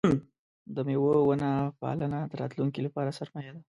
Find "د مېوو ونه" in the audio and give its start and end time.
0.75-1.49